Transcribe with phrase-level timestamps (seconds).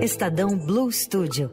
[0.00, 1.48] Estadão Blue Studio.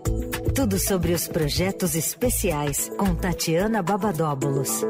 [0.53, 4.83] Tudo sobre os projetos especiais com Tatiana Babadóbulos.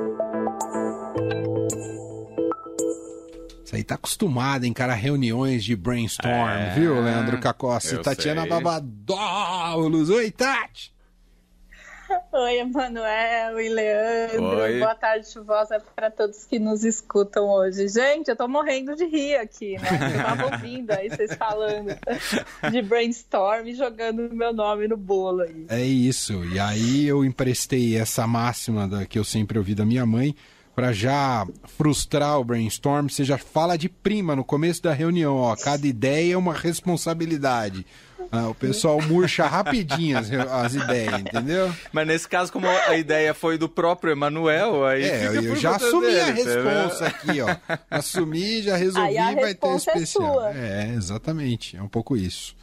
[3.64, 7.98] Isso aí tá acostumado a encarar reuniões de brainstorm, é, viu, Leandro Cacossi?
[8.00, 8.50] Tatiana sei.
[8.50, 10.10] Babadóbulos.
[10.10, 10.92] Oi, Tati!
[12.34, 14.62] Oi, Emanuel e Leandro.
[14.62, 14.80] Oi.
[14.80, 17.90] Boa tarde chuvosa para todos que nos escutam hoje.
[17.90, 19.90] Gente, eu tô morrendo de rir aqui, né?
[20.16, 21.90] Eu tava ouvindo aí vocês falando
[22.72, 25.66] de brainstorm e jogando meu nome no bolo aí.
[25.68, 26.46] É isso.
[26.46, 30.34] E aí eu emprestei essa máxima da, que eu sempre ouvi da minha mãe
[30.76, 31.46] para já
[31.78, 36.34] frustrar o brainstorm, você já fala de prima no começo da reunião, ó, cada ideia
[36.34, 37.86] é uma responsabilidade.
[38.32, 41.74] Ah, o pessoal murcha rapidinho as, as, ideias, entendeu?
[41.92, 45.04] Mas nesse caso, como a ideia foi do próprio Emanuel, aí.
[45.04, 47.56] É, eu já assumi dele, a responsa aqui, ó.
[47.90, 50.48] Assumi, já resolvi, vai ter especial.
[50.48, 51.76] É, é, exatamente.
[51.76, 52.56] É um pouco isso.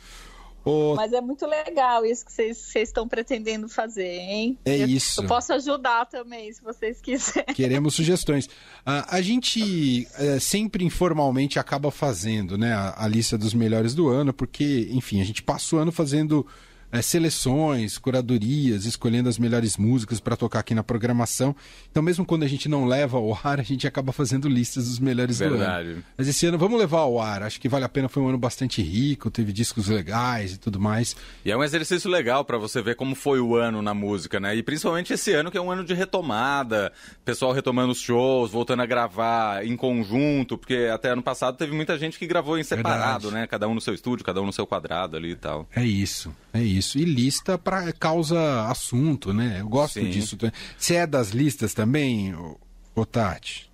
[0.97, 4.59] Mas é muito legal isso que vocês estão pretendendo fazer, hein?
[4.65, 5.23] É eu, isso.
[5.23, 7.55] Eu posso ajudar também, se vocês quiserem.
[7.55, 8.47] Queremos sugestões.
[8.47, 14.09] Uh, a gente uh, sempre informalmente acaba fazendo né, a, a, lista dos melhores do
[14.09, 16.47] ano, porque, enfim, a gente passa o ano fazendo
[16.91, 21.55] é, seleções, curadorias, escolhendo as melhores músicas para tocar aqui na programação.
[21.91, 24.99] Então, mesmo quando a gente não leva ao ar, a gente acaba fazendo listas dos
[24.99, 25.89] melhores Verdade.
[25.89, 26.05] do ano.
[26.17, 27.43] Mas esse ano vamos levar ao ar.
[27.43, 28.09] Acho que vale a pena.
[28.09, 31.15] Foi um ano bastante rico, teve discos legais e tudo mais.
[31.45, 34.57] E é um exercício legal para você ver como foi o ano na música, né?
[34.57, 36.91] E principalmente esse ano que é um ano de retomada,
[37.25, 41.99] pessoal retomando os shows, voltando a gravar em conjunto, porque até ano passado teve muita
[41.99, 43.43] gente que gravou em separado, Verdade.
[43.43, 43.47] né?
[43.47, 45.69] Cada um no seu estúdio, cada um no seu quadrado ali e tal.
[45.75, 46.99] É isso, é isso isso.
[46.99, 49.59] E lista para causa assunto, né?
[49.61, 50.11] Eu gosto Sim.
[50.11, 50.37] disso.
[50.77, 53.69] Você é das listas também, ô, Tati?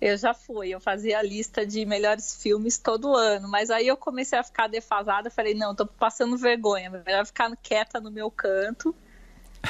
[0.00, 3.96] Eu já fui, eu fazia a lista de melhores filmes todo ano, mas aí eu
[3.96, 8.94] comecei a ficar defasada, falei, não, tô passando vergonha, melhor ficar quieta no meu canto,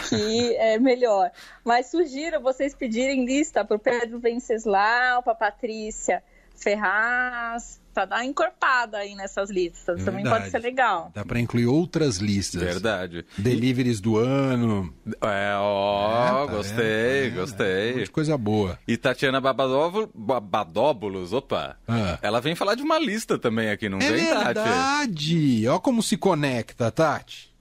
[0.08, 1.30] que é melhor.
[1.64, 6.22] Mas sugiro vocês pedirem lista para o Pedro Venceslau, para Patrícia
[6.56, 10.04] Ferraz, para dar encorpada aí nessas listas.
[10.04, 11.10] Também pode ser legal.
[11.14, 12.60] Dá para incluir outras listas.
[12.60, 13.24] Verdade.
[13.38, 14.94] Deliveries do ano.
[15.22, 18.02] É, ó, é, tá gostei, gostei.
[18.02, 18.78] É, coisa boa.
[18.86, 22.18] E Tatiana Babadóbulos, opa, ah.
[22.20, 24.36] ela vem falar de uma lista também aqui, não é vem, Tati?
[24.36, 25.68] É verdade.
[25.68, 27.55] Ó como se conecta, Tati.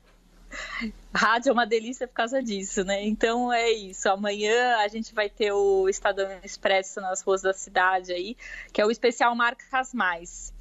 [1.14, 3.04] Rádio é uma delícia por causa disso, né?
[3.06, 4.10] Então é isso.
[4.10, 8.36] Amanhã a gente vai ter o Estadão Expresso nas ruas da cidade aí,
[8.74, 10.55] que é o especial Marcas Mais.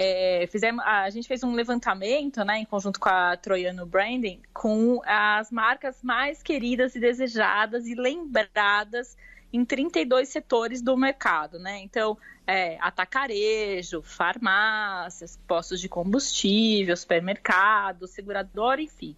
[0.00, 5.02] É, fizemos, a gente fez um levantamento, né, em conjunto com a Troiano Branding, com
[5.04, 9.16] as marcas mais queridas e desejadas e lembradas
[9.52, 11.80] em 32 setores do mercado, né?
[11.80, 12.16] Então,
[12.46, 19.16] é, atacarejo, farmácias, postos de combustível, supermercado, segurador, enfim.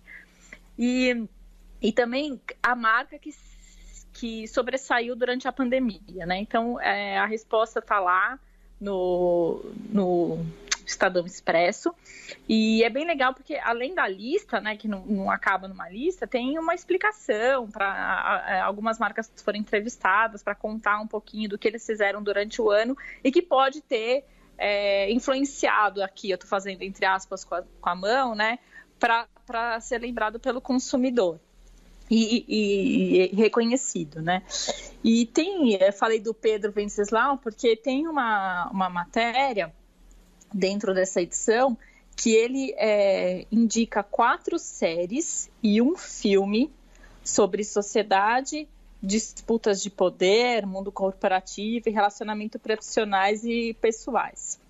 [0.78, 1.26] E,
[1.82, 3.34] e também a marca que,
[4.14, 6.38] que sobressaiu durante a pandemia, né?
[6.38, 8.38] Então, é, a resposta está lá
[8.80, 10.38] no, no
[10.90, 11.94] Estadão Expresso.
[12.48, 16.26] E é bem legal porque, além da lista, né, que não, não acaba numa lista,
[16.26, 21.84] tem uma explicação para algumas marcas foram entrevistadas para contar um pouquinho do que eles
[21.84, 24.24] fizeram durante o ano e que pode ter
[24.58, 28.58] é, influenciado aqui, eu estou fazendo entre aspas com a, com a mão, né,
[28.98, 31.40] para ser lembrado pelo consumidor.
[32.12, 34.42] E, e, e, reconhecido, né?
[35.04, 39.72] E tem, falei do Pedro Venceslau, porque tem uma, uma matéria
[40.52, 41.76] dentro dessa edição
[42.16, 46.70] que ele é, indica quatro séries e um filme
[47.24, 48.68] sobre sociedade,
[49.02, 54.60] disputas de poder, mundo corporativo e relacionamento profissionais e pessoais.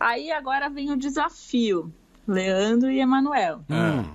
[0.00, 1.92] Aí agora vem o desafio,
[2.26, 3.60] Leandro e Emanuel.
[3.70, 4.14] Hum.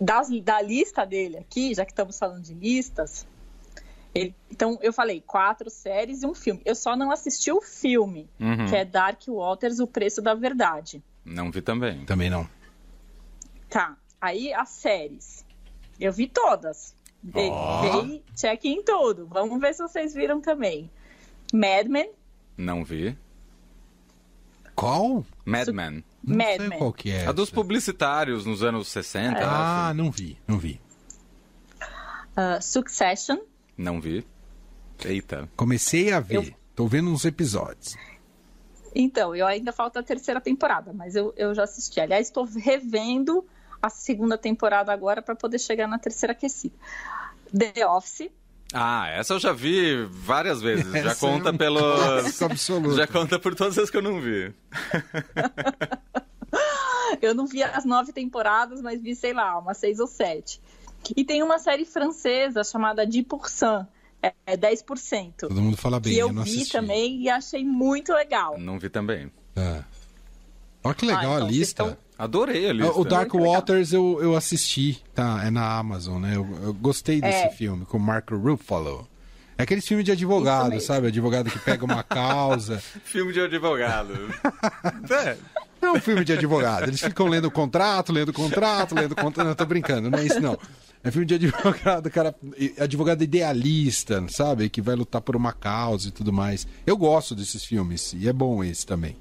[0.00, 3.26] Da, da lista dele aqui, já que estamos falando de listas,
[4.14, 6.60] então eu falei quatro séries e um filme.
[6.64, 8.66] Eu só não assisti o filme, uhum.
[8.66, 11.02] que é Dark Waters, O Preço da Verdade.
[11.24, 12.04] Não vi também.
[12.04, 12.48] Também não.
[13.70, 13.96] Tá.
[14.20, 15.44] Aí as séries.
[15.98, 16.94] Eu vi todas.
[17.22, 18.02] Dei, oh.
[18.02, 19.26] dei check em tudo.
[19.26, 20.90] Vamos ver se vocês viram também.
[21.52, 22.10] Mad Men.
[22.56, 23.16] Não vi.
[24.74, 25.24] Qual?
[25.44, 26.04] Mad Men.
[26.22, 26.78] Não Mad sei Men.
[26.78, 27.26] qual que é.
[27.26, 29.38] A dos publicitários nos anos 60.
[29.38, 29.44] É.
[29.44, 30.80] Ah, não vi, não vi.
[32.36, 33.38] Uh, Succession.
[33.76, 34.26] Não vi.
[35.04, 35.48] Eita.
[35.56, 36.36] Comecei a ver.
[36.36, 36.62] Eu...
[36.74, 37.96] Tô vendo uns episódios.
[38.94, 42.00] Então, eu ainda falta a terceira temporada, mas eu, eu já assisti.
[42.00, 43.44] Aliás, estou revendo
[43.80, 46.74] a segunda temporada agora para poder chegar na terceira aquecida.
[47.56, 48.30] The Office.
[48.72, 50.94] Ah, essa eu já vi várias vezes.
[50.94, 51.82] Essa já conta é um pelos.
[52.00, 52.96] clássico absoluto.
[52.96, 54.54] Já conta por todas as que eu não vi.
[57.20, 60.60] Eu não vi as nove temporadas, mas vi, sei lá, umas seis ou sete.
[61.16, 63.86] E tem uma série francesa chamada 10%,
[64.22, 65.32] é, é 10%.
[65.38, 66.72] Todo mundo fala bem, que eu, eu não vi assisti.
[66.72, 68.58] também e achei muito legal.
[68.58, 69.30] Não vi também.
[69.56, 69.82] É.
[70.84, 71.82] Olha que legal Ah, então a lista.
[71.84, 73.00] estão- Adorei a lista.
[73.00, 73.50] O Dark Muito.
[73.50, 75.42] Waters eu, eu assisti, tá?
[75.44, 76.36] É na Amazon, né?
[76.36, 77.50] Eu, eu gostei desse É.
[77.50, 79.08] filme, com o Marco Ruffalo.
[79.58, 81.08] É aquele filme de advogado, sabe?
[81.08, 82.78] Advogado que pega uma causa.
[83.04, 84.12] Filme de advogado.
[85.10, 85.36] é.
[85.80, 86.84] Não é um filme de advogado.
[86.84, 89.46] Eles ficam lendo contrato, lendo contrato, lendo contrato.
[89.48, 90.56] Não, tô brincando, não é isso não.
[91.04, 92.34] É filme de advogado, cara.
[92.78, 94.68] Advogado idealista, sabe?
[94.70, 96.66] Que vai lutar por uma causa e tudo mais.
[96.86, 98.12] Eu gosto desses filmes.
[98.12, 99.16] E é bom esse também.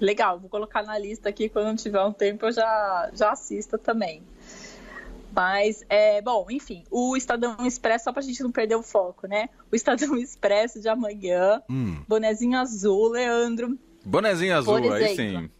[0.00, 4.22] Legal, vou colocar na lista aqui quando tiver um tempo eu já, já assisto também.
[5.34, 9.48] Mas, é, bom, enfim, o Estadão Expresso, só pra gente não perder o foco, né?
[9.70, 11.98] O Estadão Expresso de amanhã, Hum.
[12.08, 13.78] bonezinho azul, Leandro.
[14.04, 15.42] Bonezinho azul, Por aí exemplo.
[15.42, 15.50] sim.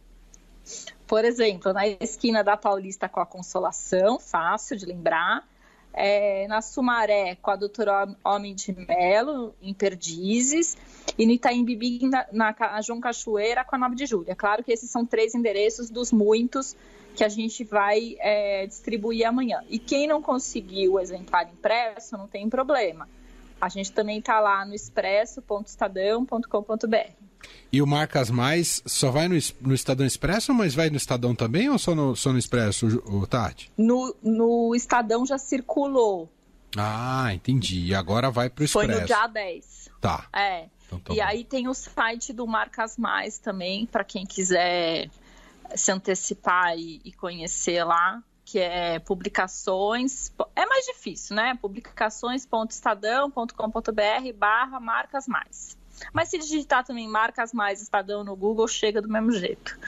[1.07, 5.47] Por exemplo, na esquina da Paulista com a Consolação, fácil de lembrar.
[5.99, 10.77] É, na Sumaré com a doutora Homem de Melo, em Perdizes.
[11.17, 14.05] E no Itaim Bibi, na, na João Cachoeira com a 9 de.
[14.27, 16.77] É claro que esses são três endereços dos muitos
[17.15, 19.65] que a gente vai é, distribuir amanhã.
[19.71, 23.09] E quem não conseguiu o exemplar impresso, não tem problema.
[23.59, 27.25] A gente também está lá no expresso.estadão.com.br.
[27.73, 31.69] E o Marcas Mais só vai no, no Estadão Expresso, mas vai no Estadão também
[31.69, 33.71] ou só no, só no Expresso, o, o Tati?
[33.77, 36.31] No, no Estadão já circulou.
[36.77, 37.87] Ah, entendi.
[37.87, 39.03] E agora vai pro Foi Expresso.
[39.03, 39.91] no dia 10.
[40.00, 40.29] Tá.
[40.33, 40.69] É.
[40.87, 41.23] Então tá e bom.
[41.23, 45.11] aí tem o site do Marcas Mais também, para quem quiser
[45.75, 50.32] se antecipar e, e conhecer lá, que é publicações.
[50.55, 51.59] É mais difícil, né?
[51.61, 55.77] publicações.estadão.com.br barra Marcas Mais.
[56.12, 59.78] Mas se digitar também Marcas Mais Estadão no Google, chega do mesmo jeito.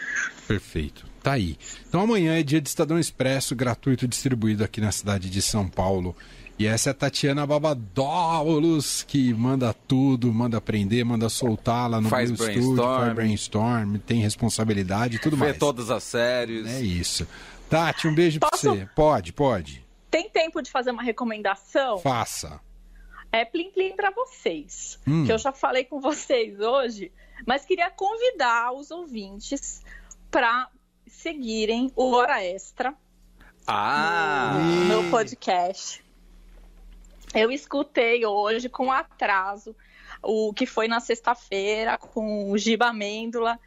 [0.46, 1.06] Perfeito.
[1.22, 1.56] Tá aí.
[1.88, 6.16] Então amanhã é dia de Estadão Expresso, gratuito, distribuído aqui na cidade de São Paulo.
[6.58, 12.08] E essa é a Tatiana Babadóbulos, que manda tudo, manda aprender, manda soltar lá no
[12.08, 13.00] Faz Blue Studio, brainstorm.
[13.05, 15.58] faz brainstorm, tem responsabilidade e tudo Vê mais.
[15.58, 16.66] todas as séries.
[16.66, 17.26] É isso.
[17.70, 18.70] Tati, um beijo pra Posso?
[18.75, 18.88] você.
[18.94, 19.87] Pode, pode.
[20.10, 21.99] Tem tempo de fazer uma recomendação?
[21.99, 22.58] Faça.
[23.33, 25.25] É plim plim para vocês, Hum.
[25.27, 27.13] que eu já falei com vocês hoje,
[27.47, 29.83] mas queria convidar os ouvintes
[30.31, 30.69] para
[31.07, 32.95] seguirem o Hora Extra
[33.67, 34.53] Ah!
[34.89, 36.03] no podcast.
[37.35, 39.77] Eu escutei hoje com atraso
[40.23, 43.59] o que foi na sexta-feira com o Giba Amêndola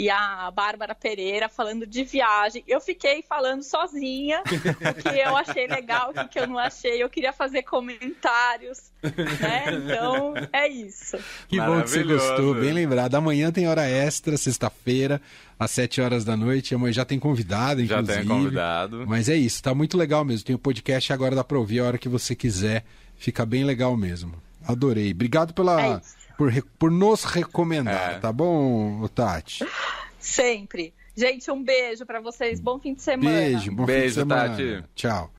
[0.00, 2.62] e a Bárbara Pereira falando de viagem.
[2.68, 7.02] Eu fiquei falando sozinha o que eu achei legal, o que eu não achei.
[7.02, 9.64] Eu queria fazer comentários, né?
[9.72, 11.16] Então, é isso.
[11.48, 12.28] Que bom que você Maravilhoso.
[12.28, 13.16] gostou, bem lembrado.
[13.16, 15.20] Amanhã tem hora extra, sexta-feira,
[15.58, 16.76] às 7 horas da noite.
[16.76, 18.18] Amanhã já tem convidado, Já inclusive.
[18.18, 19.04] tem convidado.
[19.06, 20.46] Mas é isso, tá muito legal mesmo.
[20.46, 22.84] Tem o podcast agora dá pra ouvir a hora que você quiser.
[23.16, 24.32] Fica bem legal mesmo.
[24.64, 25.10] Adorei.
[25.10, 26.16] Obrigado pela, É isso.
[26.38, 28.18] Por, por nos recomendar, É.
[28.20, 29.66] tá bom, Tati?
[30.18, 30.94] Sempre.
[31.16, 32.60] Gente, um beijo para vocês.
[32.60, 33.28] Bom fim de semana.
[33.36, 34.48] Beijo, bom fim de Beijo, semana.
[34.50, 34.84] Tati.
[34.94, 35.32] Tchau.